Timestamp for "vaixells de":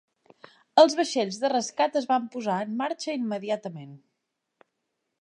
0.99-1.51